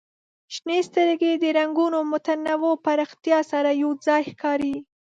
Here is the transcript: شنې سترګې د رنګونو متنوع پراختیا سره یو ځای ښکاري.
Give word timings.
شنې 0.55 0.79
سترګې 0.89 1.31
د 1.37 1.45
رنګونو 1.57 1.99
متنوع 2.11 2.75
پراختیا 2.85 3.39
سره 3.51 3.69
یو 3.81 3.89
ځای 4.05 4.21
ښکاري. 4.31 4.75